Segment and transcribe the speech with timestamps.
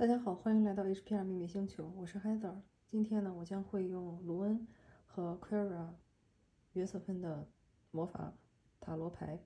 [0.00, 2.54] 大家好，欢迎来到 HPR 秘密星球，我是 Heather。
[2.88, 4.66] 今天呢，我将会用卢恩
[5.04, 5.90] 和 Quora
[6.72, 7.46] 约瑟芬的
[7.90, 8.32] 魔法
[8.80, 9.38] 塔罗牌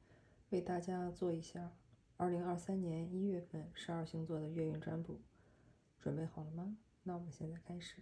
[0.51, 1.73] 为大家做一下
[2.19, 5.19] 2023年1月份十二星座的月运占卜。
[5.99, 6.77] 准备好了吗？
[7.03, 7.97] 那我们现在开始。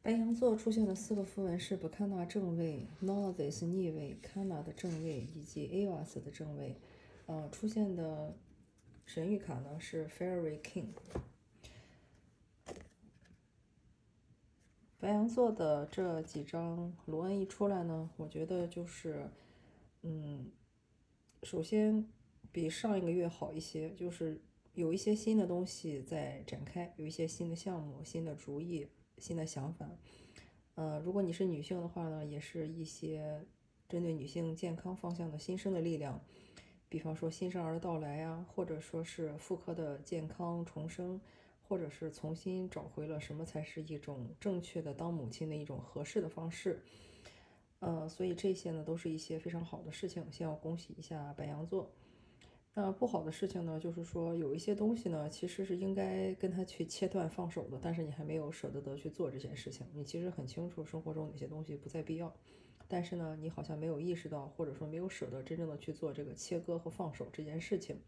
[0.00, 6.80] 白羊座出现的四个符文是 Bacana 正位、Novice 逆位、Kana 的正位以及 Avas 的正位。
[7.26, 8.34] 呃，出现的。
[9.08, 10.88] 神谕卡呢是 Fairy King。
[15.00, 19.30] 白羊座的这几张罗恩一出来呢，我觉得就是，
[20.02, 20.52] 嗯，
[21.42, 22.06] 首先
[22.52, 24.42] 比上一个月好一些，就是
[24.74, 29.88] 有一些新的东西在展开，有一些新的项目、新的主意、新的想法。
[30.74, 33.46] 呃，如果你是女性的话呢，也是一些
[33.88, 36.22] 针对女性健康方向的新生的力量。
[36.88, 41.20] 比方说新生儿的到来呀，或者说是妇科的健康重生，
[41.68, 46.82] 或者是重新找回了什么才是一种正确的当母亲的一种合适的方式。
[47.80, 51.90] 呃，所以这些呢都是一些非常好的事情，先要恭喜一下白羊座。
[52.74, 59.86] 那不好的事情呢，就是说有一些东西呢，其实是应该跟他去切断放手的，但是你还没有舍得得去做这件事情。
[59.92, 62.32] 你其实很清楚生活中哪些东西不再必要。
[62.90, 68.00] 但是呢，你好像没有意识到，或者说没有舍得真正的去做这个切割和放手这件事情。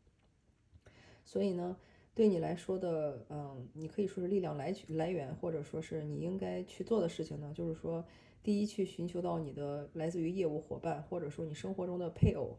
[1.22, 1.76] 所以呢，
[2.14, 8.02] 对你来说的，嗯，你可以说是力量来来源，或者说是你应该去做的事情呢，就是说，
[8.42, 12.56] 第一，去寻求到你的来自于业务伙伴，或者说你生活中的配偶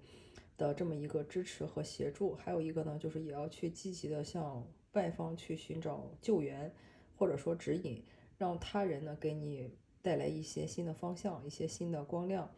[0.57, 2.35] 的这么一个支持和协助。
[2.35, 6.71] 还有一个呢，就是也要去积极的向外方去寻找救援，
[7.15, 8.05] 或者说指引，
[8.37, 9.71] 让他人呢给你。
[10.01, 12.49] 带来一些新的方向，一些新的光亮，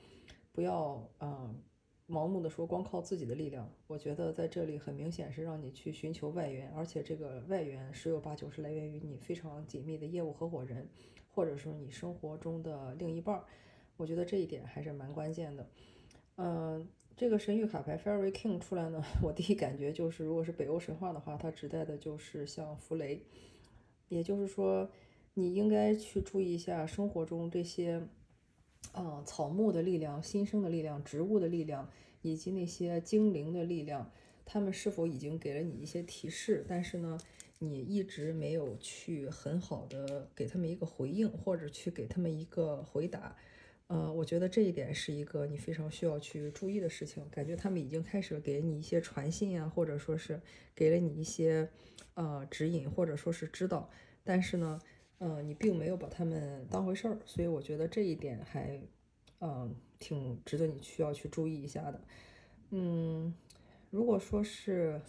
[0.52, 1.54] 不要啊
[2.08, 3.70] 盲目的说光靠自己的力量。
[3.88, 10.88] 我觉得在这里很明显是让你去寻求外援，而且这个外援十有八九是来源于你非常紧密的业务合伙人，
[11.30, 13.46] 或者说你生活中的另一半儿。
[13.98, 15.68] 我觉得这一点还是蛮关键的。
[16.36, 23.22] 嗯，这个神谕卡牌 Fairy King 出来呢， 我第一感觉就是，如果是北欧神话的话，它指代的就是像弗雷，
[24.08, 24.90] 也就是说。
[25.36, 28.08] 你应该去注意一下生活中这些，
[28.94, 31.90] 嗯，草木的力量、新生的力量、植物的力量，
[32.22, 34.12] 以及那些精灵的力量，
[34.46, 36.64] 他们是否已经给了你一些提示？
[36.68, 37.18] 但是呢，
[37.58, 43.36] 你一直没有去很好的给他们一个回应，或者去给他们一个回答。
[43.88, 47.28] 呃，我觉得这一点是一个你非常需要去注意的事情。
[47.32, 50.40] 感觉他们已经开始给你一些传信啊，或者说是
[50.76, 51.68] 给了你一些
[52.14, 53.90] 呃指引，或者说是指导，
[54.24, 54.80] 但是呢。
[55.20, 58.82] 嗯，你并没有把他们当回事儿，所以我觉得这一点还，
[59.40, 62.02] 嗯，挺值得你需要去注意一下的。
[62.72, 63.34] 嗯，
[63.90, 65.00] 如果说是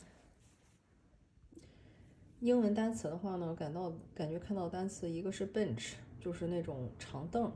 [2.39, 7.51] 英文单词的话呢，感到感觉看到单词，一个是 bench，就是那种长凳，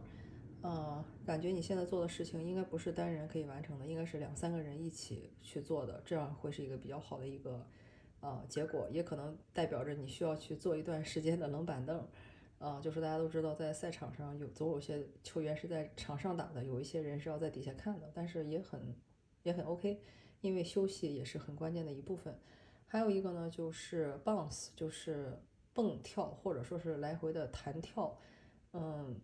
[0.63, 7.65] 呃，感觉你现在做的事情应该不是单人可以完成的，应该是两三个人一起去做的，这样会是一个比较好的一个
[8.21, 12.05] 呃结果，也可能代表着你需要去做一段时间的冷板凳。
[12.59, 18.95] 啊，就是大家都知道，在赛场上有总有些球员是在场上打的，有一些人是要在底下看的，但是也很
[19.45, 20.01] 也很 OK，
[20.41, 22.37] 因为休息也是很关键的一部分。
[22.87, 25.39] 还有一个呢，就是 bounce，就是
[25.73, 28.19] 蹦跳或者说是来回的弹跳，
[28.73, 29.21] 嗯，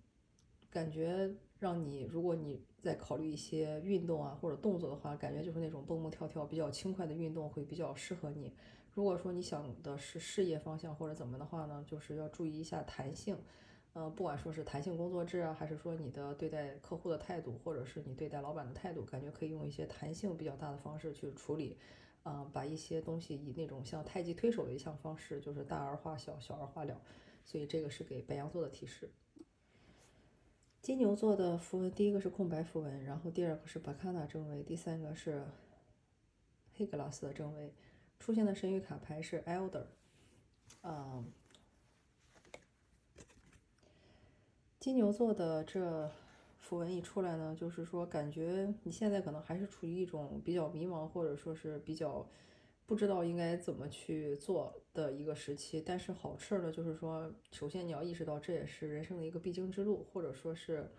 [0.70, 8.54] 感觉让你如果你在考虑一些运动啊或者动作的话，感觉就是那种蹦蹦跳跳比较轻快的运动会比较适合你。
[8.94, 13.36] 如果说你想的是事业方向或者怎么的话呢，就是要注意一下弹性，
[13.92, 21.76] 呃，不管说是弹性工作制啊，还是说你的对待客户的态度，或者是你对待老板的态度，感觉可以用一些弹性比较大的方式去处理，
[22.22, 27.00] 啊，把一些东西以那种像太极推手的一项方式，就是大而化小，小而化了。
[27.44, 29.10] 所以这个是给白羊座的提示。
[30.80, 35.44] 金牛座的符文，第一个是空白符文，然后第二个是巴卡纳正位，第三个是
[36.74, 37.74] 黑格拉斯的正位。
[38.18, 39.84] 出现的神谕卡牌是 Elder，
[40.82, 41.30] 嗯，
[44.80, 46.10] 金牛座的这
[46.58, 52.26] 符文一出来呢，就是说感觉你现在可能还是处于一种比较迷茫，或者说是比较
[52.86, 55.80] 不知道应该怎么去做的一个时期。
[55.80, 60.90] 但是好事呢，就是说，首先你要意识到这也是人生的一个必经之路，或者说是。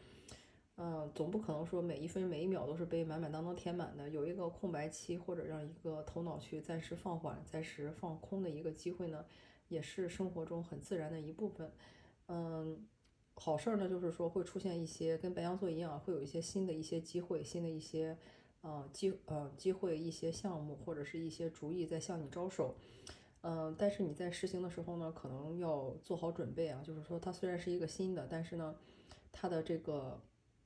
[0.77, 9.25] 嗯，总不可能说每一分每一秒都是被满满当当填满的，有一个空白期，或者让一个头脑去暂时放缓、暂时放空的一个机会呢，
[9.69, 11.71] 也是生活中很自然的一部分。
[12.27, 12.85] 嗯，
[13.35, 18.17] 好事儿呢，就是说会出现一些跟白羊座一样，会有一些新的一些机会、新的一些
[18.59, 22.75] 呃机呃机会、一些项目或者是一些主意在向你招手。
[23.41, 26.81] 嗯，但是你在实行的时候呢，可能要做好准备啊。
[26.83, 28.75] 就是说，它虽然是一个新的，但是呢，
[29.31, 30.19] 它的这个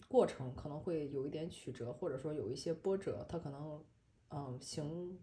[0.09, 3.81] 过程可能会有一点曲折，或者说有一些波折，它可能
[4.29, 5.17] 嗯行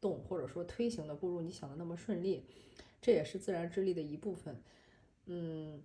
[0.00, 2.44] 动或者说推行的不如你想的那么顺利，
[3.00, 4.60] 这也是自然之力的一部分。
[5.26, 5.80] 嗯，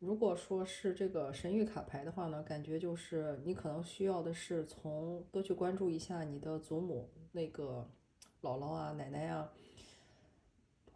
[0.00, 7.88] 如果说是这个神谕卡牌的话呢，感觉就是你可能需要的是从多去关注一下你的祖母那个
[8.42, 9.52] 姥姥啊、奶奶啊。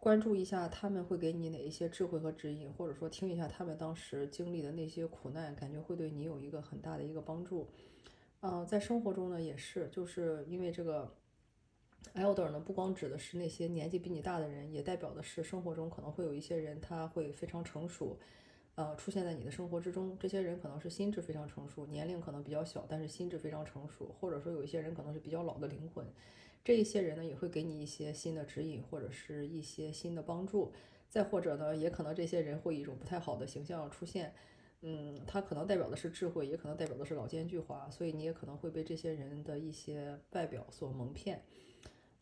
[0.03, 7.69] 关注一下他们会给你哪一些智慧和指引，或者说听一下他们当时经历的那些苦难，感觉会对你有一个很大的一个帮助。
[8.41, 11.09] 嗯，在生活中呢也是，就是因为这个
[12.15, 18.19] elder 呢，不光指的是那些年纪比你大的人，也代表的是生活中可能会有一些人他会非常成熟，
[18.75, 20.17] 呃，出现在你的生活之中。
[20.19, 26.05] 这些人可能是心智非常成熟，年龄可能比较小，但是心智非常成熟，或者说有一些人可能是比较老的灵魂。
[26.63, 30.71] 这一些人呢，也会给你一些新的指引，或者是一些新的帮助。
[31.09, 34.33] 再或者呢，也可能这些人会以一种不太好的形象出现。
[34.81, 41.43] 嗯，他可能代表的是智慧，也可能代表的是老奸巨猾，所以你也可能会被这些人的一些外表所蒙骗。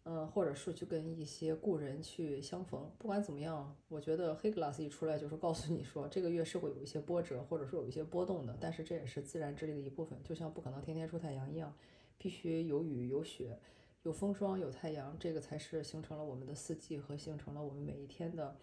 [0.04, 2.92] 嗯，或者是去跟一些故人去相逢。
[2.98, 8.58] 不管怎么样，我觉得黑 glass 一出来就是告诉你说，这个月是会有一些波折，或者说有一些波动的。
[8.60, 11.72] 但是这也是自然之力的一部分，就像不可能天天出太阳一样，
[12.18, 13.60] 必须有雨有雪。
[14.04, 18.56] 有风霜，有太阳，这个才是形成了我们的四季和形成了我们每一天的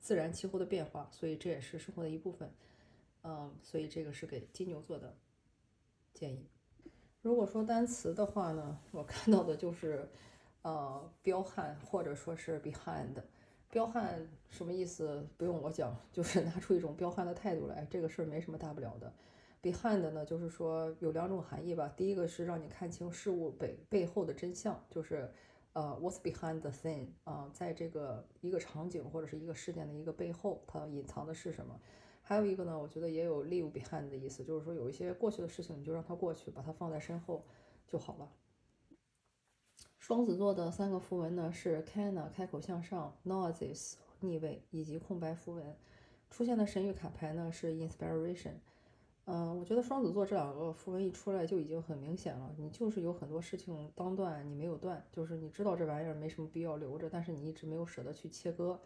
[0.00, 2.50] 自然气候的变化，所以这也是生活的一部分。
[3.22, 5.14] 嗯，所以这个是给金牛座的
[6.14, 6.48] 建议。
[7.20, 10.08] 如果说单词的话呢，我看到的就是
[10.62, 13.22] 呃彪悍或者说是 behind。
[13.68, 15.28] 彪悍什么意思？
[15.36, 19.12] 不用我讲，就是拿出一种彪悍的态度来，这个事儿没什么大不了的。
[19.62, 21.92] Behind 呢，就是说有两种含义吧。
[21.96, 25.32] 第一个是让你看清事物背背后的真相，就是
[25.72, 31.80] 呃，What's behind the thing 啊，在这个一个场景或者是一个事件的一个背后，它隐藏的是什么？
[32.22, 37.44] 还有一个呢，我觉得也有 leave behind 的意思，就是说有一些过去的事情，你就让它过去，把它放在身后
[37.86, 38.30] 就好了。
[39.98, 45.76] 双子座的三个符文呢是 Canna 开口向上，Noises 逆位以及空白符文。
[46.30, 48.54] 出现的神谕卡牌呢是 Inspiration。
[49.28, 58.78] 嗯，我觉得双子座这两个符文一出来就已经很明显了，你就是有很多事情当断，你没有断，就是你知道这玩意儿没什么必要留着，但是你一直没有舍得去切割。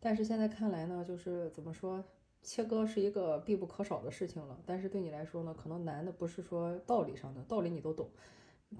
[0.00, 2.02] 但是现在看来呢，就是怎么说，
[2.42, 4.58] 切割是一个必不可少的事情了。
[4.64, 8.08] 但是对你来说呢，可能难的不是说道理上的，道理你都懂，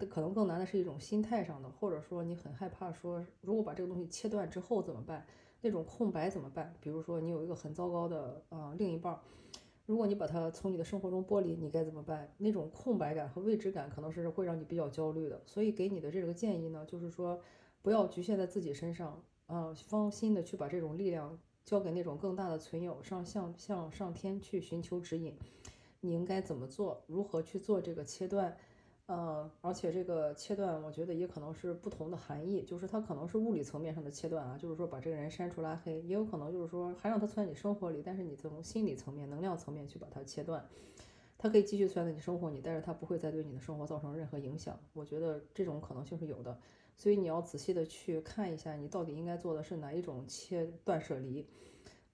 [0.08, 5.26] 可能更难的是一种心态上的，或者说你很害怕说，如果把这个东西切断之后怎么办？
[5.60, 6.74] 那种空白怎么办？
[6.80, 9.20] 比如说你有一个很糟糕的啊另一半。
[9.84, 12.32] 如果你把它从你的生活中剥离，你该怎么办？
[12.38, 15.43] 那种空白感和未知感可能是会让你比较焦虑的。
[15.44, 17.40] 所以给你的这个建议呢，就是说
[17.82, 25.37] 不要局限在自己身上，啊，放心的去把这种力量交给那种更大的存有，上向向上天去寻求指引，
[26.00, 27.02] 你应该怎么做？
[27.06, 28.56] 如何去做这个切断？
[29.06, 40.66] 嗯，而且这个切断，我觉得也可能是不同的含义，就是它可能是物理层面上的切断啊，就是说把这个人删除拉黑，也有可能就是说还让他存在你生活里，但是你从心理层面、能量层面去把它切断，
[41.37, 44.78] 他可以继续存在你生活里，但是他不会再对你的生活造成任何影响。
[44.94, 46.56] 我觉得这种可能性是有的，
[46.96, 51.46] 所以你要仔细的去看一下，你到底应该做的是哪一种切断舍离，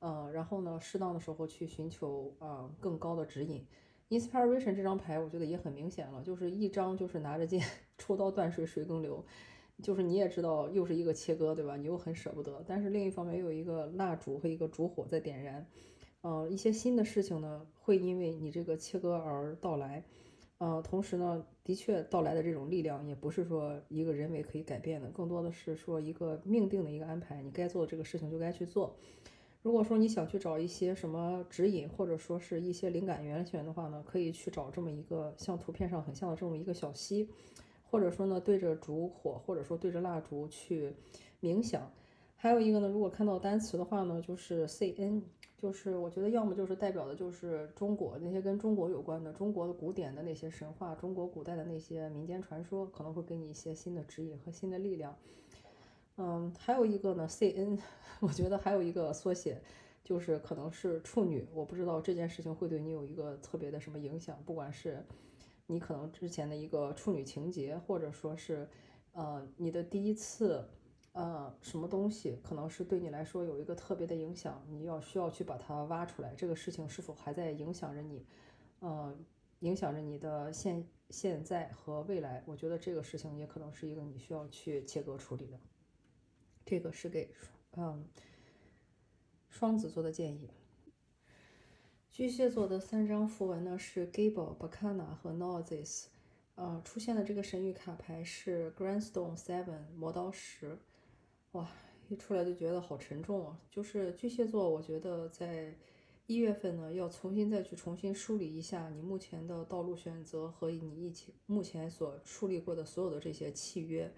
[0.00, 3.64] 呃，然后呢，适当的时候去寻求啊更高的指引。
[4.10, 7.62] Inspiration 这张牌我觉得也很明显了，就是一张就是拿着剑
[7.98, 9.22] 抽刀断水水更流，
[9.82, 11.76] 就是你也知道又是一个切割，对吧？
[11.76, 15.66] 你又很舍不得，但是另一方面又有一个蜡烛和一个烛火在点燃，
[16.22, 20.02] 呃，一些新的事情呢会因为你这个切割而到来，
[20.56, 28.96] 呃，同时呢，的确到来的这种力量也不是说一个人为可以改变的，更多的是说一个命定的一个安排，你该做的这个事情就该去做。
[29.60, 37.28] 如果说你想去找一些什么指引，或者说是一些灵感源泉的话呢，可以去找这么一个像图片上很像的这么一个小溪，
[37.82, 40.94] 或者说呢对着烛火，或者说对着蜡烛去
[41.40, 41.90] 冥想。
[42.36, 45.24] 还有一个呢，如果看到单词的话呢，就是 C N，
[45.56, 55.16] 就是我觉得要么就是代表的就是中国那些跟中国有关的中国的古典的那些神话，中国古代的那些民间传说，可能会给你一些新的指引和新的力量。
[56.20, 57.78] 嗯，还有一个呢，C N，
[58.18, 59.62] 我觉得还有一个缩写，
[60.02, 61.46] 就是可能是处女。
[61.54, 65.06] 我不知道这件事情会对你有一个特别的什么影响，不管是
[65.68, 68.68] 你可能之前的一个处女情节，或者说是
[69.12, 70.68] 呃你的第一次
[71.12, 76.34] 呃什么东西，可能是对你来说有一个特别的影响，你要需要去把它挖出来。
[76.34, 78.26] 这个事情是否还在影响着你？
[78.80, 79.16] 呃，
[79.60, 82.42] 影响着你的现现在和未来？
[82.44, 85.56] 我觉得这个事情也可能是一个你需要去切割处理的。
[86.68, 87.30] 这个是给
[87.78, 88.04] 嗯，
[89.48, 90.50] 双子座的建议。
[92.10, 96.06] 巨蟹座的三张符文呢是 Gable、Bacana 和 Noses，
[96.56, 100.76] 呃，出现的这个神谕卡牌是 Grandstone Seven 磨刀石。
[101.52, 101.70] 哇，
[102.10, 103.58] 一出来就觉得好沉重啊！
[103.70, 105.74] 就是巨蟹座，我觉得在
[106.26, 114.12] 一月份呢，要重新再去重新梳理一下你目前的道路选择和你一起目前所树立过的所有的这些契约。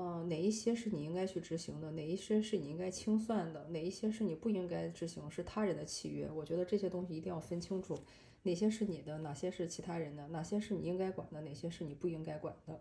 [0.00, 1.90] 嗯，哪一些是你应该去执行的？
[1.90, 3.66] 哪一些是你应该清算的？
[3.70, 5.28] 哪一些是你不应该执行？
[5.28, 6.30] 是他人的契约？
[6.30, 7.98] 我觉得这些东西一定要分清楚，
[8.44, 12.80] 哪些是你的，哪些是其他人的，哪些是你应该管的，哪些是你不应该管的。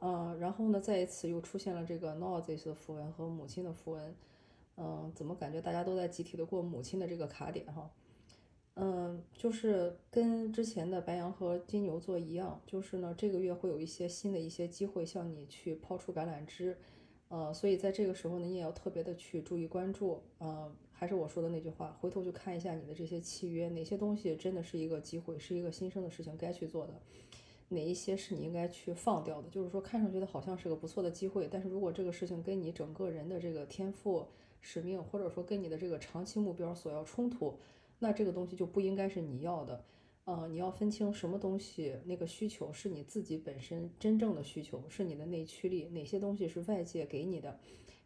[0.00, 4.16] 嗯，然后呢，再一次又出现了这个 Noses 的符文和母亲的符文。
[4.76, 7.88] 嗯，怎么感觉大家都在集体的过母亲的这个卡点哈？
[8.76, 16.76] 嗯，就是跟之前的白羊和金牛座一样，就是呢，这个月会有一些新的一些机会向你去抛出橄榄枝，
[17.28, 26.94] 呃，所以在这个时候呢，你也要特别的去注意关注，呃，还是我说的那句话，回头去看一下你的这些契约，哪些东西真的是一个机会，是一个新生的事情该去做的，
[27.68, 34.26] 哪一些是你应该去放掉的，就是说看上去的好像是个不错的机会，但是如果这个事情跟你整个人的这个天赋、
[34.60, 37.56] 使命，或者说跟你的这个长期目标所要冲突。
[38.04, 39.82] 那这个东西就不应该是你要的，
[40.26, 47.58] 呃，你要分清什么东西那个需求是你自己本身真正的需求，是你的内驱力，哪些东西是外界给你的，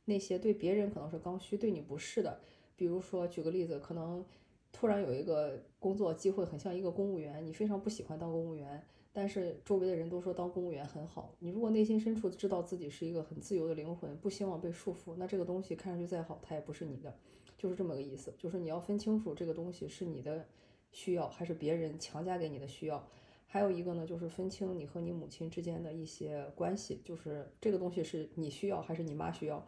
[0.05, 2.38] 那些对别人可能是刚需，对你不是的。
[2.76, 4.25] 比如说举个例子，可能
[4.71, 8.81] 突然有一个工作机会很像一个公务员，你非常不喜欢当公务员，
[9.12, 17.19] 但是周围的人都说当公务员很好，你如果内心深处知道自己是一个很自由的灵魂，不希望被束缚，那这个东西看上去再好，它也不是你的。
[17.59, 20.47] 就是这么个意思，就是你要分清楚这个东西是你的
[20.93, 23.05] 需要还是别人强加给你的需要。
[23.50, 29.67] 还有一个呢，就是分清你和你母亲之间的一些关系，就是这个东西是你需要还是你妈需要，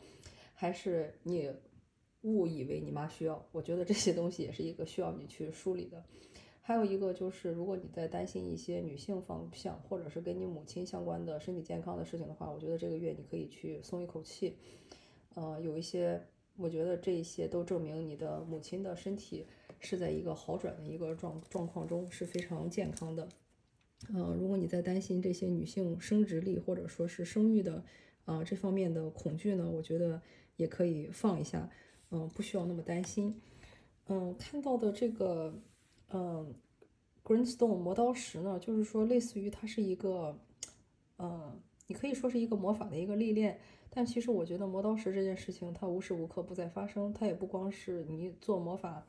[0.54, 1.50] 还是你
[2.20, 3.44] 误以为你妈需要。
[3.50, 6.04] 我觉得这些东西也是一个需要你去梳理的。
[6.60, 14.56] 还有一个就是，如果你在担心一些女性方向或者是跟你母亲相关的身体健康的事情的话，我觉得这个月你可以去松一口气，
[15.34, 16.22] 呃，有一些。
[16.60, 19.46] 我觉得这些都证明你的母亲的身体
[19.78, 23.26] 是在一个好转的一个状状况中，是非常健康的。
[24.10, 27.82] 嗯，如果你在担心这些女性生殖力或者说是生育的
[28.24, 30.20] 啊这方面的恐惧呢，我觉得
[30.56, 31.70] 也可以放一下，
[32.10, 33.40] 嗯，不需要那么担心。
[34.08, 35.54] 嗯，看到的这个
[36.10, 36.54] 嗯
[37.24, 40.38] ，Greenstone 磨刀石呢，就是说类似于它是一个，
[41.18, 43.58] 嗯，你可以说是一个魔法的一个历练。
[43.92, 47.12] 但其实我觉得磨刀石这件事情，它无时无刻不在发生。
[47.12, 49.04] 它也不光是你做魔法，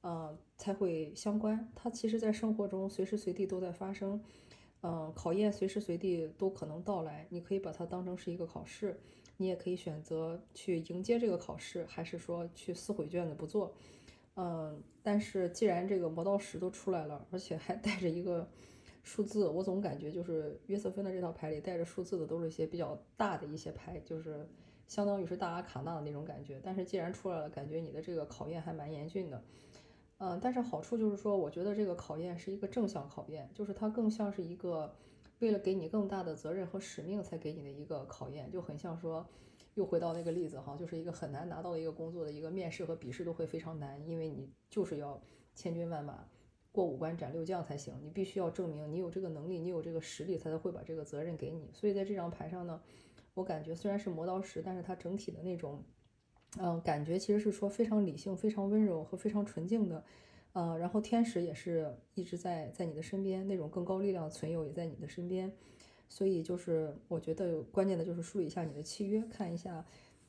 [0.00, 1.68] 呃，才会相关。
[1.74, 4.22] 它其实在生活中随时随地都在发生。
[4.82, 7.26] 嗯，考验随时随地都可能到来。
[7.30, 8.98] 你可以把它当成是一个考试，
[9.36, 13.74] 你也可以选择去迎接这个考试，还是说去撕毁卷子不做。
[14.36, 18.48] 嗯，但是既然这个磨刀石都出来了，而且还带着一个。
[19.02, 24.48] 数字，我总感觉就是约瑟芬的这套牌里带着数字的都是一些比较大的一些牌，就是
[24.86, 26.60] 相当于是大阿卡纳的那种感觉。
[26.62, 29.42] 但是既然出来了，感觉你的这个考验还蛮严峻的。
[30.18, 34.94] 嗯，但是好处就是说，我觉得这个考验是一个正向考验，就是它更像是一个
[35.40, 39.26] 为了给你更大的责任和使命才给你的一个考验，就很像说，
[39.74, 45.20] 又回到那个例子哈，就是一个很难拿到的一个工作的一个面试和笔试都会非常难，因为你就是要
[45.56, 46.24] 千军万马。
[46.72, 51.68] 过五关斩六将才行，你必须要证明你有这个能力，你有这个实力，他才会把这个责任给你。
[51.72, 52.80] 所以在这张牌上呢，
[53.34, 55.82] 我感觉虽然是磨刀石，但是它整体的那种，
[56.58, 60.02] 嗯，感觉其实是说非常理性、非常温柔和非常纯净的，
[60.54, 65.52] 呃，然后天使也是一直在在你的身边，那种更高力量的存有也在你的身边。
[66.08, 69.84] 所以就是我觉得关键的就是梳理一下你的契约，看一下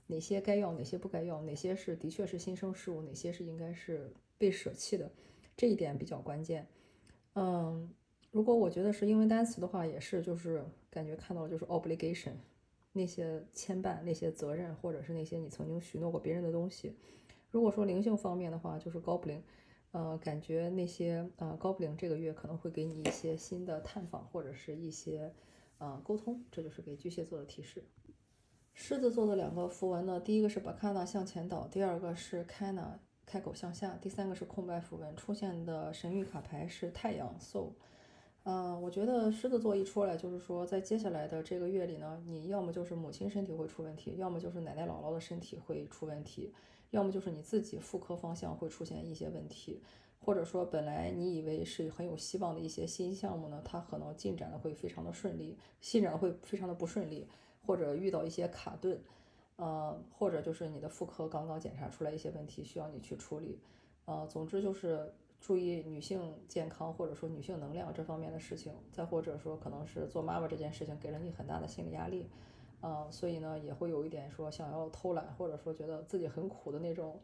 [0.07, 5.11] 哪些该要，哪些不该要，哪些是的确是新生事物，哪些是应该是被舍弃的。
[5.55, 6.67] 这一点比较关键，
[7.35, 7.89] 嗯，
[8.31, 12.33] 如果我觉得是英文单词的话，也是就是感觉看到就是 obligation，
[12.91, 16.95] 那些牵绊、那些责任，或者是那些你曾经许诺过别人的东西。
[17.51, 19.41] 如果说灵性方面的话，就是 goblin，
[19.91, 25.31] 呃，感觉那些呃 goblin 这个月可能会给你一些新的探访或者是一些
[25.77, 27.83] 呃沟通，这就是给巨蟹座的提示。
[28.73, 32.97] 狮子座的两个符文呢，第一个是 bacana 向前倒，第二个是 cana。
[33.33, 37.71] 开口向下，第三个是空白符文出现的神谕卡牌是太阳 soul。
[38.43, 46.53] 嗯，我觉得狮子座一出来，就是说在接下来的这个月里呢，你要么就是母亲身体会出问题，要么就是奶奶姥姥的身体会出问题，
[46.91, 49.81] 要么就是你自己妇科方向会出现一些问题，
[50.19, 57.27] 或者说本来你以为是很有希望的一些新项目呢，它可能进展的会非常的顺利，进展会非常的不顺利，
[57.65, 59.01] 或者遇到一些卡顿。
[59.55, 63.59] 呃，或者就是你的妇科刚刚检查出来一些问题，需要你去处理，
[64.05, 72.29] 呃，总之就是注意女性健康或者说女性能量这方面的事情，再或者说可能是做妈妈这件事情给了你很大的心理压力，
[72.81, 77.19] 呃，所以呢也会有一点说想要偷懒或者说觉得自己很苦的那种，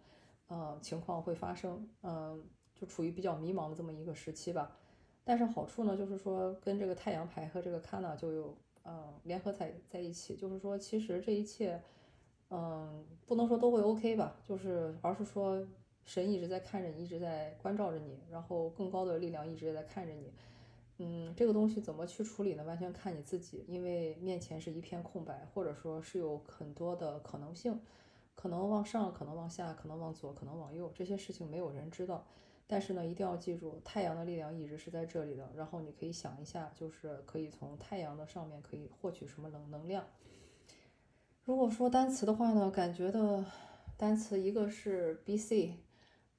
[0.48, 2.44] 呃，情况会发生，嗯，
[2.76, 4.76] 就处于比较迷茫的这么一个时期吧。
[5.24, 11.80] 但是好处呢，就是说跟这个太阳牌和这个卡纳就有呃联合在在一起，就是说其实这一切，
[12.50, 15.64] 嗯，不能说都会 OK 吧，就是而是说
[16.04, 20.34] 神一直在看着你，一直在关照着你，然后更高的力量一直在看着你，
[20.98, 22.64] 嗯，这个东西怎么去处理呢？
[22.64, 27.80] 完全看你自己，因为面前是一片空白，或者说是有很多的可能性，
[28.36, 32.26] 可能往上，可能往下，可能往左，可能往右，这些事情没有人知道。
[32.66, 35.52] 但是呢，一定要记住，太阳的力量一直是在这里的。
[35.56, 40.04] 然后你可以想一下，就是可以从太阳的上面可以获取什么能能量。
[41.46, 43.44] 如果说单词的话呢，感觉的
[43.98, 45.74] 单词一个是 B.C.，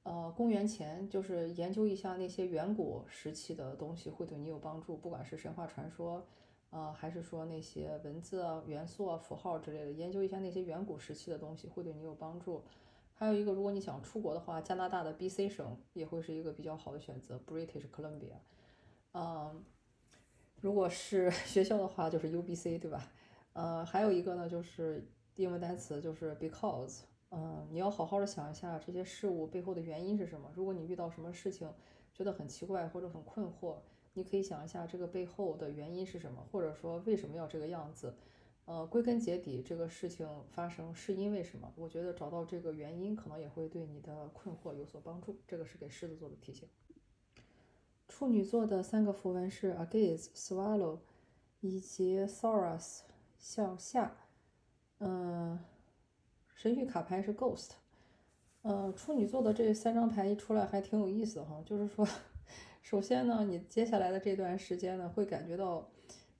[0.03, 6.25] 呃，公元前，就是研究一下那些远古时期的东西会对你有帮助，不管是神话传说，
[6.69, 12.63] 呃，还是说那些文字啊、元素啊、符号之类的，研究一下那些远古时期的东西会对你有帮助。
[13.13, 18.37] 还有一个，如果你想出国的话，加拿大的 B.C 省也会是一个比较好的选择，British Columbia。
[19.13, 19.63] 嗯，
[20.61, 23.11] 如果是 学校的话，就是 U.B.C，对吧？
[23.53, 27.01] 呃，还有一个呢，就是英文单词就是 because。
[27.33, 30.51] 嗯，你要好好的想一下这些事物背后的原因是什么。
[30.53, 31.71] 如果你遇到什么事情
[32.13, 33.77] 觉得很奇怪或者很困惑，
[34.13, 38.13] 你可以想一下这个背后的原因是什么，或者说为什么要这个样子。
[38.65, 41.71] 呃，归根结底，这个事情发生是因为什么？
[41.77, 45.37] 我觉得找到这个原因，可能也会对你的困惑有所帮助。
[45.47, 46.67] 这个是给狮子座的提醒。
[48.09, 50.99] 处女座的三个符文是 Agaze、Swallow
[51.61, 53.03] 以及 Saurus
[53.41, 54.15] 向下。
[54.99, 55.59] 嗯，
[56.55, 57.71] 神谕卡牌是 Ghost。
[58.61, 62.07] 嗯，处女座的这三张牌一出来还挺有意思哈，就是说，
[62.81, 65.89] 首先呢，你接下来的这段时间呢，会感觉到，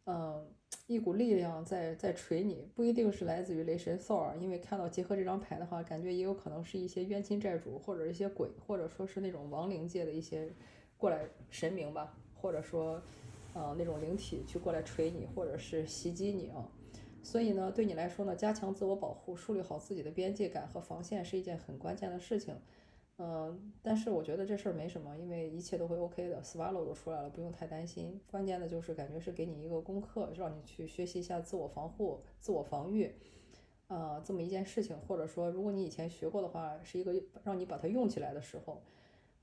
[0.05, 0.47] 嗯。
[0.87, 10.51] 一股力量在在锤你，不一定是来自于雷神 Thor，因为看到结合这张牌的话，感觉也有可能是一些冤亲债主，或者一些鬼，或者说是那种亡灵界的一些
[10.97, 13.01] 过来神明吧，或者说，
[13.53, 16.67] 呃，那种灵体去过来锤你，或者是袭击你啊。
[17.23, 22.55] 所以呢，对你来说呢，加强自我保护，树立好自己的边界感和防线是一件很关键的事情。
[23.17, 28.19] 嗯，但是我觉得这事儿没什么，因为一切都会 OK 的，Swallow 都出来了，不用太担心。
[28.25, 33.13] 关键的就是感觉是给你一个功课，让你去学习一下自我防护、自我防御，
[33.89, 34.97] 呃，这么一件事情。
[35.07, 38.81] 或者说，如果你以前学过的话，是一个让你把它用起来的时候。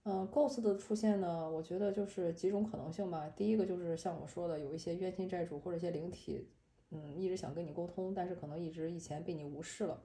[0.02, 3.28] 嗯，Ghost 的出现呢，我觉得就是几种可能性吧。
[3.36, 6.48] 第一个就是像我说的，有一些冤亲债主或者一些灵体，
[6.90, 10.00] 嗯，一直想跟你沟通，但是可能一直以前被你无视了，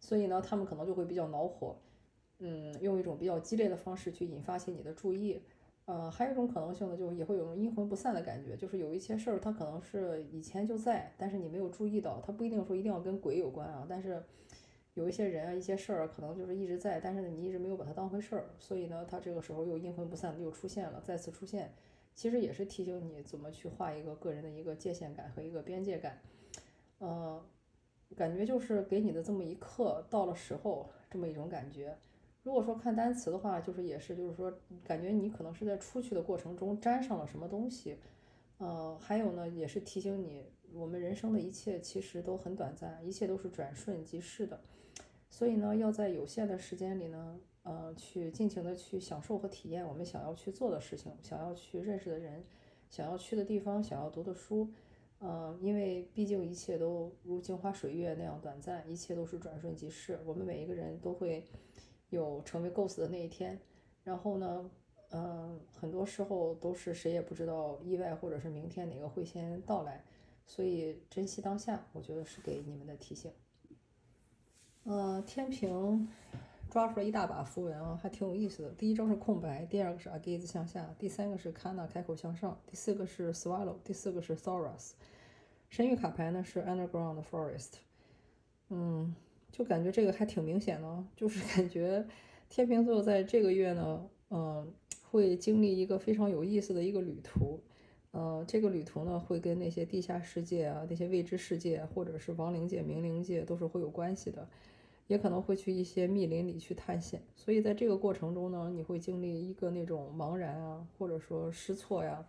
[0.00, 1.76] 所以呢，他们可能就会比较恼火。
[2.38, 5.40] 嗯，用一种比较激烈的方式去引发起你的注意，
[5.86, 14.22] 呃，还有一种可能性呢，就也会有阴魂不散的感觉，就是有一些事儿它可能是以前就在，但是你没有注意到，它不一定说一定要跟鬼有关啊，但是
[14.92, 21.72] 有一些人啊，一些事儿可能就是一直在，但是呢你一直没有把它当回事儿，所以呢，它这个时候又阴魂不散的又出现了，再次出现，
[22.16, 26.20] 其实也是提醒你怎么去画一个个人的一个界限感和一个边界感，
[26.98, 27.44] 呃，
[28.16, 31.96] 感觉就是给你的这么一刻到了时候这么一种感觉。
[32.42, 34.52] 如果说看单词的话，就是也是，就是说，
[34.82, 37.98] 感觉你可能是在出去的过程中沾上了什么东西，
[38.58, 44.60] 呃，还有呢，也是提醒你，我们人生的一切其实都很短暂，一切都是转瞬即逝的，
[45.28, 52.44] 所以呢，要在有限的时间里呢，呃，去尽情的去享受和体验我们想要去做的事情，想要去认识的人，
[52.88, 54.70] 想要去的地方，想要读的书，
[55.18, 61.44] 呃，因为毕竟一切都如镜花水月那样短暂，一切都是转瞬即逝，我们每一个人都会。
[62.10, 63.60] 有成为 ghost 的那一天，
[64.04, 64.70] 然后呢，
[65.10, 70.04] 嗯，很多时候都是谁也不知道意外或者是明天哪个会先到来，
[70.46, 73.32] 所以珍惜当下，我觉得是给你们的提醒。
[74.84, 76.08] 呃，天平
[76.76, 78.68] 抓出来一大把符文啊，还挺有意思的。
[78.72, 84.90] 第一张是空白，第二个是 agaze 向下，第三个是 kana 开口向上，第四个是 swallow，第四个是 thoros。
[85.70, 87.76] 神谕卡牌呢是 underground forest。
[88.68, 89.14] 嗯。
[89.50, 92.06] 就感觉这个还挺明显的，就是感觉
[92.50, 94.70] 天秤座在这个月呢，嗯，
[95.10, 97.58] 会经历一个非常有意思的一个旅途，
[98.10, 104.46] 呃，这个旅途呢会跟那些地下世界啊、那些未知世界，或者是亡灵界、冥灵界都是会有关系的，
[105.06, 107.22] 也可能会去一些密林里去探险。
[107.34, 112.26] 所以在这个过程中呢，你会经历一个那种茫然啊，或者说失措呀，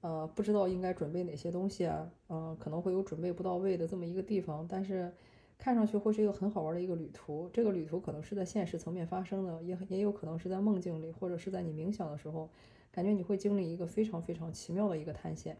[0.00, 5.12] 呃，不知道应该准备哪些东西啊，嗯，可能会有准备不到位的这么一个地方，但是。
[5.60, 7.50] 看上去会是一个很好玩的一个旅途。
[7.52, 12.48] 这个旅途可能是在现实层面发生的，也也有可能是在梦境里，或者是在你冥想的时候，
[12.92, 15.58] 感觉你会经历一个非常非常奇妙的一个探险。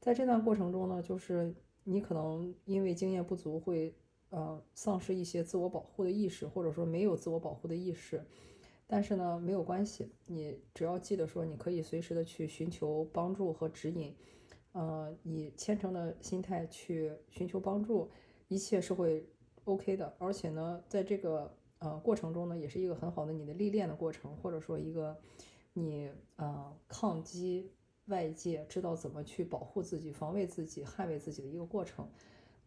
[0.00, 3.94] 在这段过程中呢，就是你可能因为经验不足，会
[4.30, 8.24] 呃丧失一些自我保护的意识，或者说没有自我保护的意识。
[8.86, 14.16] 但是呢，没有关系，你只要记得说，你可以随时的去寻求帮助和指引，
[14.72, 18.10] 呃，以虔诚的心态去寻求帮助，
[18.48, 19.28] 一切是会
[19.64, 20.14] OK 的。
[20.18, 25.14] 而且呢，在这个呃过程中呢，也是一个很好的你的历练的过程，或者说一个
[25.74, 27.70] 你呃抗击
[28.06, 32.08] 外界，知道怎么去保护自己、防卫自己、捍卫自己的一个过程。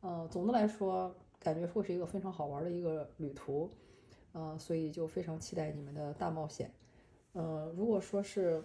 [0.01, 3.69] 呃，总的来说，感觉会是一个非常好玩的一个旅途。
[4.33, 6.71] 呃，所以就非常期待你们的大冒险。
[7.33, 8.63] 呃，如果说是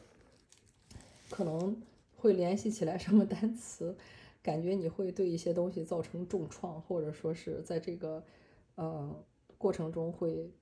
[1.28, 1.82] 可能
[2.14, 3.96] 会联系起来什么单词，
[4.44, 8.24] 感觉你会对一些东西造成重创，或者说是在这个
[8.76, 9.24] 呃
[9.58, 10.52] 过程中会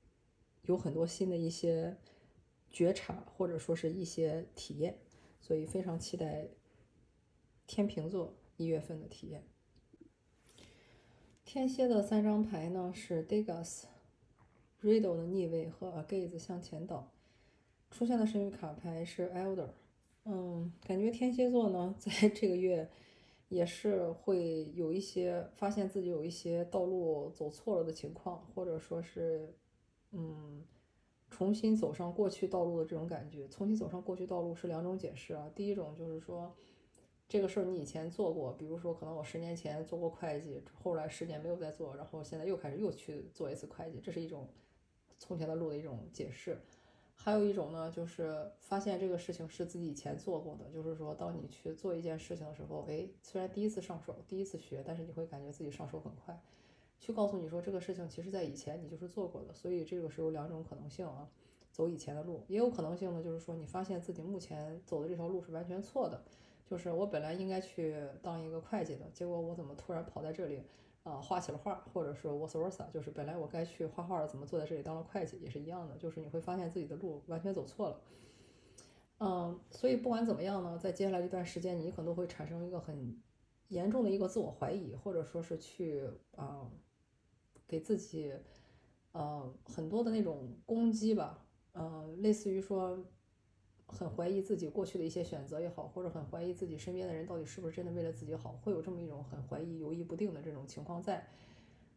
[0.63, 1.95] 有很多新的一些
[2.71, 4.99] 觉察，或者说是一些体验，
[5.39, 6.49] 所以非常期待
[7.67, 9.45] 天平座一月份的体验。
[11.45, 13.85] 天蝎的三张牌呢是 Degas。
[14.83, 17.11] Riddle 的逆位和 Agaze 向前倒，
[17.91, 19.69] 出现的神谕卡牌是 Elder。
[20.25, 22.91] 嗯，感觉天蝎座呢，在这个月
[23.49, 29.55] 也是会有一些发现自己有一些道路走错了的情况，或者说是
[30.13, 30.63] 嗯，
[31.31, 33.49] 重新走上过去道路的这种感觉。
[33.49, 35.51] 重新走上过去道路是两种解释啊。
[35.55, 36.55] 第一种就是说，
[37.35, 44.47] 这个事儿你以前做过，比如说可能我十年前做过会计，后来十年没有再做，然后现在又开始又去做一次会计，这是一种。
[45.19, 46.57] 从前的路的一种解释，
[47.17, 50.71] 还有一种呢，就是发现这个事情是自己以前做过的。
[50.71, 56.41] 就是说，当你去做一件事情的时候，哎，虽然第一次上手，第一次学，但是你会感觉自己上手很快。
[57.01, 59.53] 去告诉你说，这个事情其实在以前你就是做过的。
[59.53, 61.29] 所以这个是有两种可能性啊，
[61.73, 66.23] 走以前的路，也有可能性呢，就是说你发现自己目前走的这条路是完全错的。
[66.67, 70.63] 就是我本来应该去当一个会计的，结果我怎么突然跑在这里？
[71.05, 75.95] 啊，画起了画，或者说 vice versa，就是本来我该去画画的，怎么坐在这里当了会计，也是一样的。
[75.99, 78.01] 就是你会发现自己的路完全走错了。
[79.19, 83.21] 嗯，所以不管怎么样呢，在接下来这段时间，你可能会产生一个很
[83.69, 86.67] 严重的一个自我怀疑，或者说是去啊，
[87.69, 88.33] 给自己
[89.13, 92.99] 呃很多的那种攻击吧，呃，类似于说。
[93.97, 101.27] 很怀疑自己过去的一些选择也好，或者很怀疑自己身边的人到底是不是真的为了自己好，会有这么一种很怀疑、犹疑不定的这种情况在。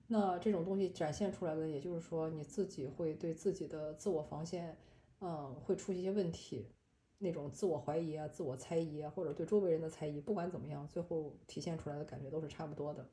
[0.07, 4.77] 那这种东西展现出来的，也就是说你自己会对自己的自我防线，
[5.19, 6.67] 嗯，会出一些问题，
[7.17, 13.05] 那种自我怀疑啊、自我猜疑啊，或者对周围人的猜疑，不管怎么样，最后体现出来的感觉都是差不多的。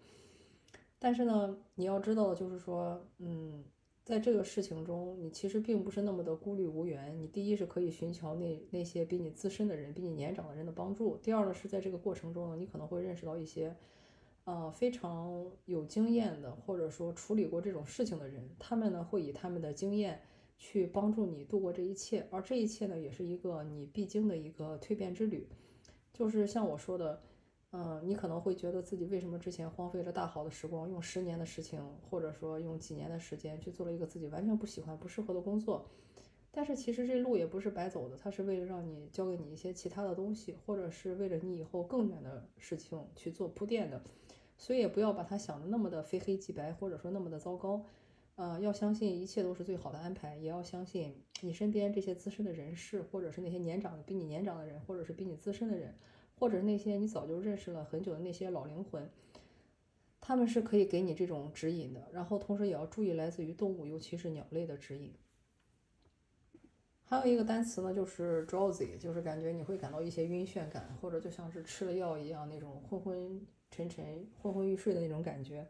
[0.99, 3.65] 但是呢，你要知道的，就是说，嗯。
[4.05, 7.19] 在这个事情中，你其实并不是那么的孤立无援。
[7.19, 11.17] 你第一是可以寻求那那些比你资深的人、比你年长的人的帮助。
[11.23, 13.75] 第二呢，是在这个过程中呢，你可能会认识到一些，
[14.45, 18.47] 呃，非常有经验的，或者说处理过这种事情的人。
[18.59, 20.21] 他们呢，会以他们的经验
[20.59, 22.27] 去帮助你度过这一切。
[22.31, 25.49] 而这一切呢，也是一个你必经的一个蜕变之旅。
[26.13, 27.23] 就是像我说的。
[27.77, 35.85] 嗯，你可能会觉得自己为什么之前荒废了大好的时光，用十年的事情，或者说用几年的时间去做了一个自己完全不喜欢、不适合的工作。
[36.53, 44.01] 但是其实这路也不是白走的，它是为了让你教给你一些其他的东西，或者是为了你以后更远的事情去做铺垫的。
[44.57, 47.85] 所以也不要把它想的那么的非黑即白，或者说那么的糟糕。
[48.37, 55.93] 呃，要相信一切都是最好的安排，也要相信你身边这些资深的人士，或者是那些年长的、比你年长的人，或者是比你资深的人。
[56.37, 59.09] 或者那些你早就认识了很久的那些老灵魂，
[60.21, 62.09] 他们是可以给你这种指引的。
[62.13, 65.13] 然后同时也要注意来自于动物，尤其是鸟类的指引。
[67.05, 75.67] 还有一个单词呢，就是 drowsy，就是感觉你会感到一些晕眩感，或者就像是吃了药一样那种昏昏沉沉、昏昏欲睡的那种感觉。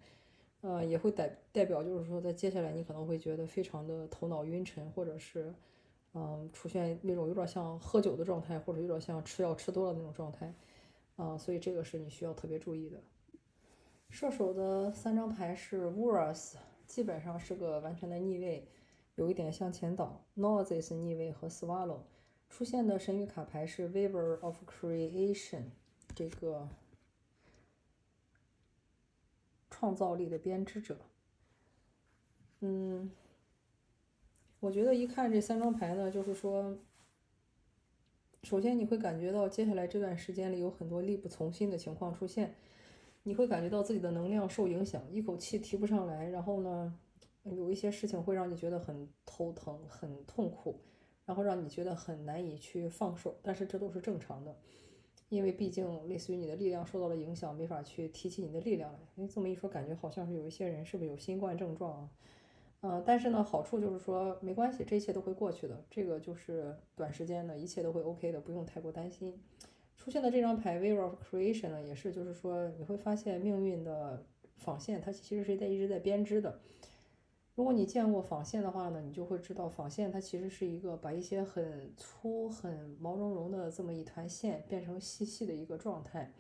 [0.63, 5.55] 呃，也会代代表就是说，在接下来你可能会觉得非常的头脑晕沉，或者是。
[6.17, 10.55] 嗯，出现那种有点像喝酒的状态，或者有点像吃药吃多了那种状态，
[11.17, 13.03] 啊，所以这个是你需要特别注意的。
[14.11, 18.69] 射手的三张牌是 w o r s 基本上是个完全的逆位，
[19.17, 20.25] 有一点向前倒。
[20.37, 22.03] Noises 逆位和 Swallow
[22.49, 25.65] 出现的神谕卡牌是 Weaver of Creation，
[26.15, 26.69] 这个
[29.69, 30.97] 创造力的编织者。
[32.61, 33.11] 嗯。
[34.65, 36.75] 我觉得一看这三张牌呢，就是说，
[38.45, 42.55] 首先你会感觉到接下来这段时间里有很多力不从心的情况出现，
[43.25, 46.99] 你会感觉到自己的能量受影响，一口气提不上来，然后呢，
[47.43, 50.81] 有一些事情会让你觉得很头疼、很痛苦，
[51.27, 53.37] 然后让你觉得很难以去放手。
[53.43, 54.57] 但是这都是正常的，
[55.29, 58.99] 因为毕竟类似于你的力量受到了影响，没法去提起你的力量来。
[59.17, 62.11] 哎，这么一说，感觉好像是有一些人是不是有新冠症状啊？
[62.87, 65.83] 嗯，但是呢，好处就是说没关系，这一切都会过去的。
[65.91, 69.43] 这个就是短时间的一切都会 OK 的，不用太过担心。
[69.97, 74.23] 出现的这张牌 Wheel of Creation 呢，也是就是说你会发现命运的
[74.57, 76.61] 纺线它其实是在一直在编织的。
[77.55, 86.31] 如果你见过纺线的话呢，你就会知道纺线它其实是一个把一些很粗很毛茸茸的这么一团线变成细细的一个状态，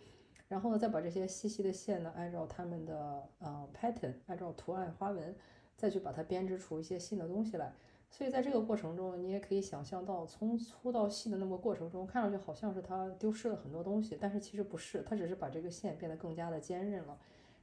[0.48, 5.34] 然后呢再把这些细细的线呢按照它们的呃 pattern，按照图案花纹。
[5.76, 7.72] 再去把它编织出一些新的东西来，
[8.10, 17.18] 所以在这个过程中，你也可以想象到从粗到细的那么过程中，看上去好像是它丢失了很多东西，但是其实不是，它只是把这个线变得更加的坚韧了。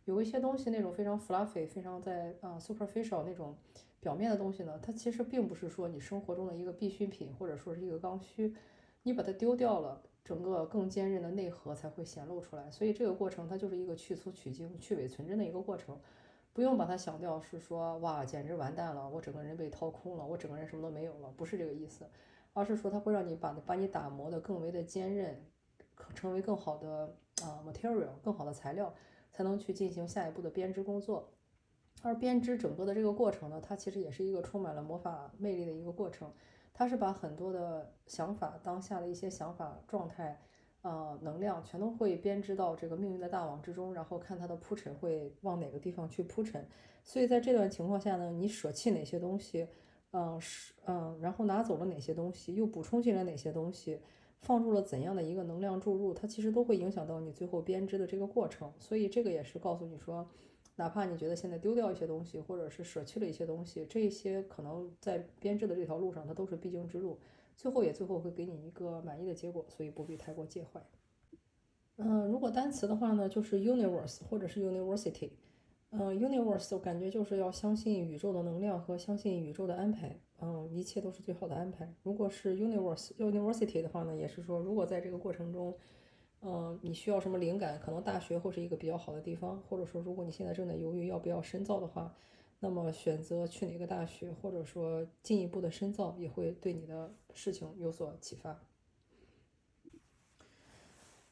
[0.05, 3.55] 有一些东西那种非常 fluffy、非常在啊 superficial 那种
[3.99, 8.53] 表面的东西呢，它其实并不是说你生活中的一个必需品，或者说是一个刚需，
[9.03, 12.69] 你把它丢掉了，整个更坚韧的内核才会显露出来。
[12.69, 15.97] 所以这个过程它就是一个去粗取精、去伪存真的一个过程。
[16.53, 22.05] 不用把它想掉，是说哇，简直完蛋了，我整个人被掏空了，我整个人什么都没有了，不是这个意思，
[22.53, 25.41] 而是说它会让你把把你打磨的更为的坚韧，
[26.13, 28.93] 成为更好的啊 material，更好的材料，
[29.31, 31.29] 才能去进行下一步的编织工作。
[32.03, 36.33] 而编织整个的这个过程呢，它其实也是一个充满了魔法魅力的一个过程，
[36.73, 40.41] 它是把很多的想法，当下的一些想法状态。
[40.83, 46.67] 呃，能量全都会编织到这个命运的大网之中，然后看它的铺陈会往哪个地方去铺陈。
[47.03, 49.67] 所以在这段情况下呢，你舍弃哪些东西，
[50.11, 53.99] 嗯，是嗯，然后拿走了哪些东西，又补充进来哪些东西，
[54.41, 58.73] 放入了怎样的一个能量注入，它其实都会影响到你最后编织的这个过程。
[58.79, 60.27] 所以这个也是告诉你说，
[60.75, 67.19] 哪怕你觉得现在丢掉一些东西，或者是舍弃了一些东西，这些可能在编织的这条路上，它都是必经之路。
[67.55, 70.81] 最后也最后会给你一个满意的结果，所以不必太过介怀。
[71.97, 75.29] 嗯，如果单词的话呢，就是 universe 或者是 university。
[75.91, 80.17] 嗯，universe 我感觉就是要相信宇宙的能量和相信宇宙的安排。
[80.39, 81.93] 嗯，一切都是最好的安排。
[82.01, 85.77] 如果是 universe university 的话呢，也是说如果在这个过程中，
[86.41, 89.61] 嗯，你需要什么灵感，可能大学会是一个比较好的地方。
[89.69, 92.15] 或者说，如果你现在正在犹豫要不要深造的话。
[92.63, 98.63] 那么选择去哪个大学，或者说进一步的深造，也会对你的事情有所启发。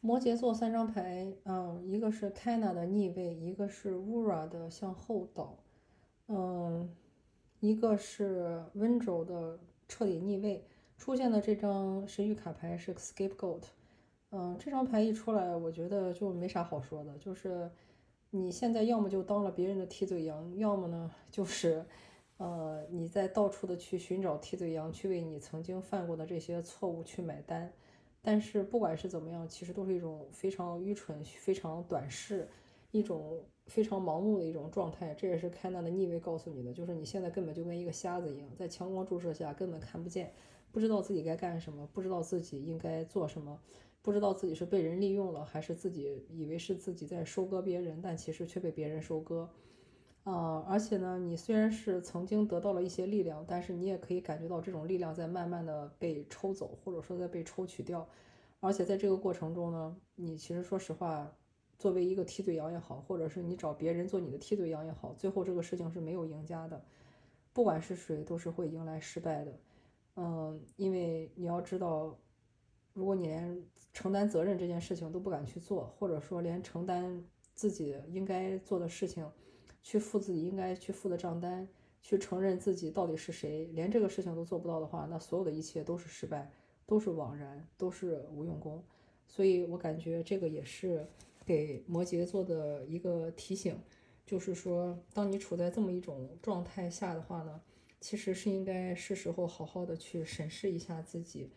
[0.02, 5.56] 摩羯座三张牌，嗯，一个是 Kana 的逆位，一个是 Ura 的向后倒，
[6.30, 6.90] 嗯，
[7.60, 10.66] 一个是温柔的彻底逆位。
[10.98, 13.66] 出现的这张神谕卡牌是 Scapegoat，
[14.32, 17.70] 嗯，这张牌一出来，我觉得就没啥好说的，就是。
[18.32, 21.84] 你现在要么就当了别人的替罪羊，要么呢就是，
[22.38, 27.72] 呃，你在到处的去寻找替罪羊，去为你曾经犯过的这些错误去买单。
[28.22, 32.48] 但是不管是怎么样，其实都是一种非常愚蠢、非常短视、
[32.92, 35.16] 一种非常盲目的一种状态。
[35.16, 40.32] 这也是开纳的逆位告诉你的，就是你现在根本就跟一个瞎子一样，在强光注射下根本看不见，
[40.72, 43.60] 不知道自己该干什么，不知道自己应该做什么。
[44.02, 49.50] 不知道自己是被人利用了，还是自己以为是自己在收割别人，但其实却被别人收割。
[50.24, 58.08] 啊，而且呢，你虽然是曾经得到了一些力量，但是你也可以感觉到这种力量在慢慢的被抽走，或者说在被抽取掉。
[58.60, 61.36] 而且在这个过程中呢，你其实说实话，
[61.78, 66.84] 作为一个替罪羊也好，或者是你找别人做你的替罪羊也好，最后这个事情是没有赢家的，
[67.54, 69.60] 不管是谁都是会迎来失败的。
[70.16, 72.18] 嗯，因为你要知道。
[73.00, 77.24] 如果你连承担责任这件事情都不敢去做，或者说连承担
[77.56, 79.26] 自己应该做的事情，
[79.82, 81.66] 去付自己应该去付的账单，
[82.02, 86.52] 去承认自己到底是谁，连这个事情都做不到的话，那所有的一切都是失败，
[86.86, 88.84] 都是枉然，都是无用功。
[89.30, 91.08] 所以我感觉这个也是
[91.46, 93.80] 给摩羯座的一个提醒，
[94.26, 97.62] 就是说，当你处在这么一种状态下的话呢，
[98.02, 101.50] 其实是应该是时候好好的去审视一下自己。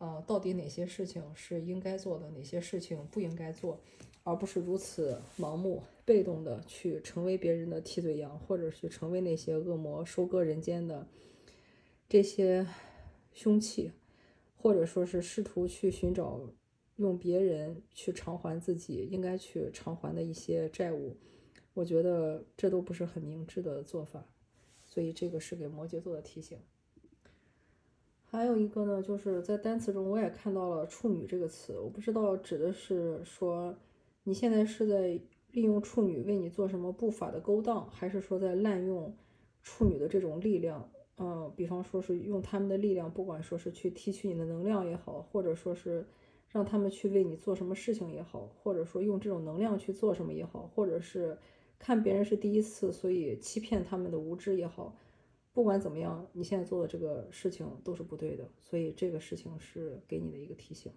[0.00, 3.78] 啊，到底哪些事情是应该做的，哪些事情不应该做，
[4.22, 11.06] 而不是如此盲目、被动的去成为别人的替罪羊，或者去成为那些恶魔收割人间的
[12.08, 12.66] 这些
[13.34, 13.92] 凶器，
[14.56, 16.40] 或者说是试图去寻找
[16.96, 21.14] 用别人去偿还自己应该去偿还的一些债务。
[21.74, 24.26] 我觉得这都不是很明智的做法，
[24.86, 26.58] 所以这个是给摩羯座的提醒。
[28.30, 33.74] 还有一个呢，就是在单词中我也看到了“处女”这个词，我不知道指的是说
[34.22, 39.12] 你现在是在利用处女为你做什么不法的勾当，还是说在滥用
[39.62, 40.88] 处女的这种力量？
[41.18, 46.06] 嗯，比方说是用他们的力量，不管说是去提取你的能量也好，或者说是
[46.48, 51.36] 让他们去为你做什么事情也好，或者说用这种能量去做什么也好，或者是
[51.80, 54.96] 看别人是第一次，所以欺骗他们的无知也好，
[55.52, 60.92] 不管怎么样，你现在做的这个事情都是不对的，所以这个事情是给你的一个提醒。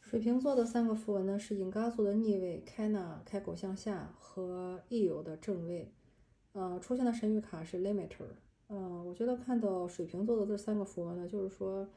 [0.00, 5.92] 水瓶座的三个符文呢是引嘎座的逆位、开纳开口向下和益友的正位。
[6.52, 8.26] 呃，出现的神谕卡是 Limiter。
[8.68, 11.88] 嗯，我觉得看到水瓶座的这三个符文呢，就是说，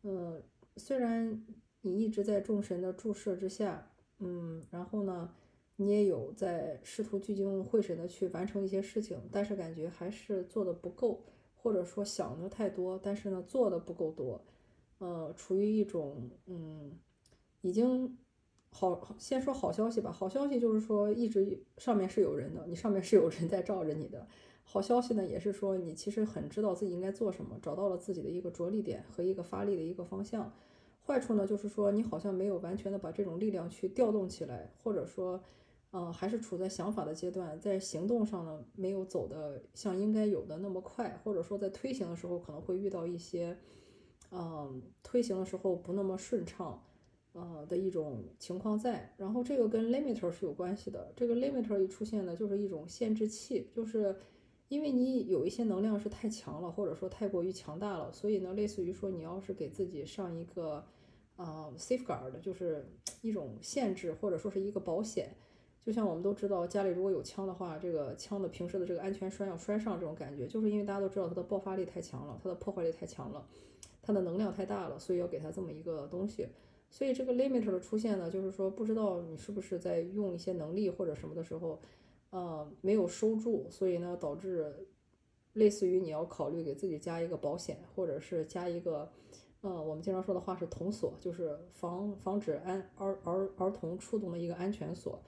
[0.00, 0.42] 呃，
[0.76, 1.44] 虽然
[1.82, 5.30] 你一直在众神的注视之下，嗯，然后呢，
[5.80, 11.22] 你也有在试图聚精会神的去完成一些事情，但是感觉还是做的不够，
[11.56, 14.44] 或者说想的太多，但是呢，做的不够多，
[14.98, 16.92] 呃，处于一种嗯，
[17.62, 18.18] 已经。
[18.70, 20.12] 好，先说好消息吧。
[20.12, 24.28] 好消息就是说，一直上面是有人的，你上面是有人在罩着你的。
[24.62, 30.52] 好消息呢，也是说你其实很知道自己应该做什么，找到了自己的一个着力点和一个发力的一个方向。
[31.06, 35.42] 坏处呢，就是说你好像没有完全的把这种力量去调动起来，或者说，
[35.92, 43.56] 嗯，还是处在想法的阶段，在行动上呢没有走的像应该有的那么快，或者说在推行的时候可能会遇到一些，
[44.30, 46.82] 嗯，推行的时候不那么顺畅。
[47.34, 51.12] 呃的一种情况在，然后这个跟 limiter 是有关系的。
[51.14, 54.16] 这个 limiter 一出现呢，就是一种限制器，就是
[54.68, 60.84] 因为你有一些能量是太强了，或者说太过于强大了，所以呢，类似于说你要是给自己上一个
[61.36, 62.84] 呃 safeguard，就是
[63.20, 65.28] 一种限制或者说是一个保险。
[65.88, 73.42] 就像我们都知道，家里如果有枪的话，这个枪的平时的这个安全栓要栓上，这种感觉，就是因为大家都知道它的爆发力太强了，它的破坏力太强了，
[74.02, 76.46] 它的能量太大了，所以要给它这么一个东西。
[76.90, 81.80] 所以这个 limiter 的出现呢，就是说不知道你是不是在用一些能力或者什么的时候，
[82.28, 84.86] 呃，没有收住，所以呢导致
[85.54, 89.10] 类似于你要考虑给自己加一个保险，或者是加一个，
[89.62, 95.18] 呃，我们经常说的话是童锁，就是防防止安儿儿儿童触动的一个安全锁，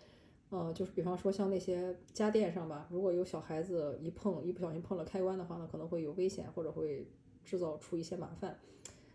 [0.51, 7.07] 呃，就是比方说像那些家电上吧，如果有小孩子一碰一不小心碰了开关的话呢，可能会有危险或者会
[7.45, 8.59] 制造出一些麻烦。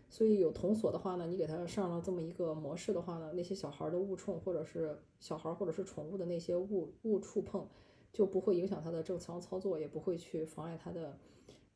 [0.08, 7.68] 所以有童锁的话呢，你给他上了这么一个模式的话呢，那些小孩的误触或者是小孩或者是宠物的那些误误触碰，
[8.12, 11.18] 就不会影响他的正常操作，也不会去妨碍他的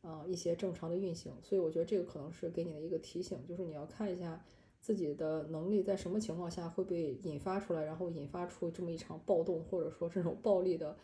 [0.01, 1.33] 呃一些正常的运行。
[1.42, 4.42] 所以我觉得这个可能是给你的一个提醒，就是你要看一下
[4.81, 10.97] 自己的能力在什么情况下会被引发出来，然后引发出这么一场暴动，或者说这种暴力的。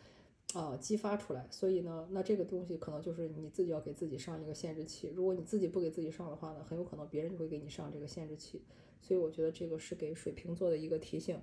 [0.53, 5.11] 啊，激发出来，所以呢，那这个东西可能就是你自己要给自己上一个限制器。
[5.13, 8.63] 如果你自己不给自己上的话呢，很有可能别人就会给你上这个限制器。
[9.01, 11.37] 所以我觉得这个是给水瓶座的一个提醒。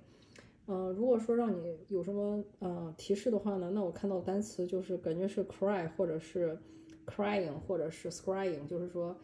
[0.65, 6.57] 嗯，如果说让你有什么呃提示的话呢，那我看到单词就是感觉是 cry 或者是
[7.05, 9.15] crying 或者是 scrying，就是说，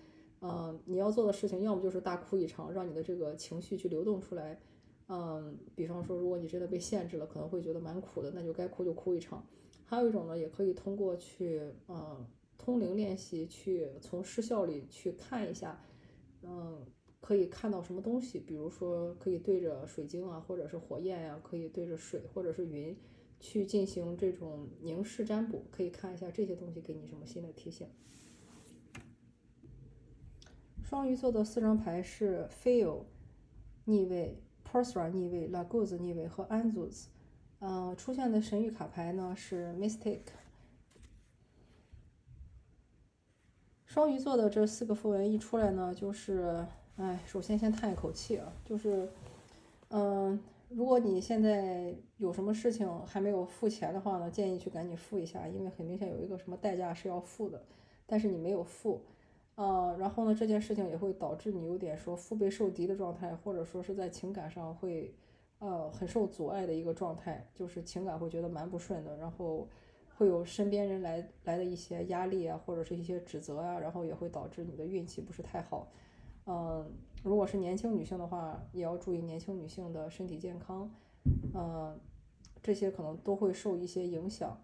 [0.42, 4.60] 嗯，你要做的事情要么就是大哭一场，让你的这个情绪去流动出来。
[5.08, 9.46] 嗯，比方说如果你真的被限制了，可能会觉得蛮苦的，那就该哭就哭一场。
[9.86, 12.26] 还有一种呢，也可以通过去，嗯，
[12.58, 15.84] 通灵练习，去从失效里去看一下，
[16.42, 16.86] 嗯，
[17.20, 18.40] 可以看到什么东西。
[18.40, 22.98] 比如说，可以对着水晶啊，或者是火焰呀，可以对着水或者是云，
[23.40, 27.86] 去进行这种凝视占卜，可以看一下这些东西给你什么新的提醒。
[30.92, 33.04] 双鱼座的四张牌是 Feel
[33.86, 37.06] 逆位、Persra 逆位、Laguz 逆位和 Anzus。
[37.62, 40.26] 嗯，出现的神谕卡牌呢是 Mistake。
[43.86, 49.10] 双鱼座的这四个符文一出来呢，就是，哎，首先先叹一口气啊，就是，
[49.92, 57.64] 嗯，如果你现在有什么事情还没有付钱的话呢，建议去赶紧付一下，因为很明显有一个什么代价是要付的，
[58.06, 59.02] 但是你没有付，
[59.62, 65.14] 呃，然后呢，这件事情也会导致你有点说腹背受敌的状态，或者说是在情感上会。
[65.64, 69.68] 呃，很受阻碍的一个状态，就是情感会觉得蛮不顺的，然后
[70.18, 75.88] 会有身边人来来的一些压力啊，或者是一些指责啊，然后也会导致你的运气不是太好。
[76.48, 76.92] 嗯，
[77.24, 80.90] 如果是年轻女性的话，也要注意年轻女性的身体健康，
[81.54, 81.96] 嗯，
[82.64, 84.60] 这些可能都会受一些影响。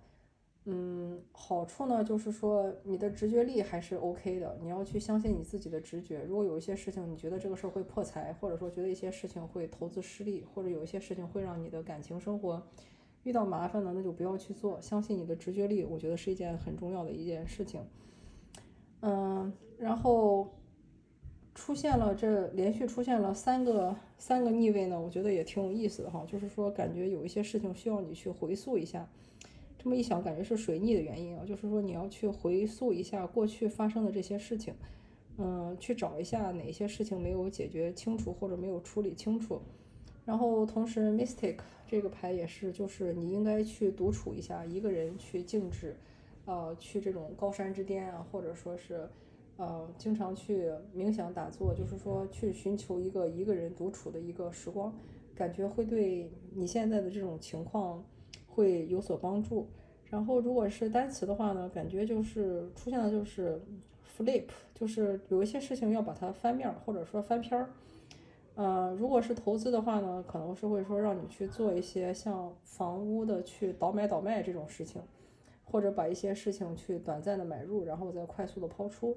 [0.70, 6.22] 嗯，好处呢，就是说你的直觉力还是 OK 的，你要去相信你自己的直觉。
[6.28, 12.62] 如果有一些事情你觉得这个事儿会破财，或者说觉得一些事情会投资失利，或者有一些事情会让你的感情生活
[13.24, 14.78] 遇到麻烦呢，那就不要去做。
[14.82, 17.80] 相信你的直觉力，我觉得是一件很重要的一件事情。
[19.00, 20.54] 嗯，然后
[21.56, 26.26] 出现了这连续出现了三个三个逆位呢，我觉得也挺有意思的哈。
[26.28, 29.08] 就是说，感觉有一些事情需要你去回溯一下。
[29.88, 31.46] 这么一想，感觉是水逆的原因啊。
[31.46, 34.74] 就是说，你要去回溯一下过去发生的这些事情，
[35.38, 39.62] 嗯，去找一下哪些事情没有解决清楚或者没有处理清楚。
[40.26, 45.96] 然后同时，Mystic 这个牌也是，就是你应该去独处一下，一个人去静止，
[46.44, 49.08] 呃，去这种高山之巅啊，或者说是。
[49.56, 54.94] 呃，经常去冥想打坐，就是说去寻求一个一个人独处的一个时光，
[55.34, 58.04] 感觉会对你现在的这种情况
[58.46, 59.68] 会有所帮助。
[60.10, 63.62] 然后如果是单词的话呢，感觉就是出现的就是
[64.18, 67.70] flip，就是有一些事情要把它翻面儿或者说翻篇儿。
[68.56, 75.02] 呃，如果是投资的话呢，可能是会说让你去做一些像房屋的去倒买倒卖这种事情，
[75.64, 79.16] 或者把一些事情去短暂的买入，然后再快速的抛出。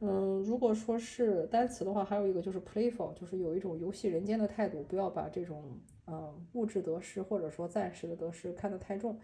[0.00, 5.62] 嗯，如果说是单词的话，还有一个就是 playful，就是有一种游戏人间的态度，不要把这种
[6.06, 9.18] 嗯物质得失或者说暂时的得失看得太重。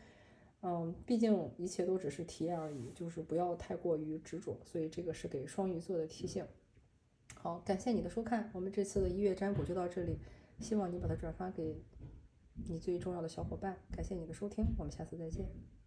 [0.60, 4.58] 嗯，毕竟一切都只是体验而已，就是不要太过于执着。
[4.64, 6.44] 所以这个是给双鱼座的提醒。
[7.34, 10.18] 好，感谢你的收看，我们这次的一月占卜就到这里，
[10.58, 11.80] 希望你把它转发给
[12.66, 13.78] 你最重要的小伙伴。
[13.92, 15.77] 感谢你的收听，我们下次再见。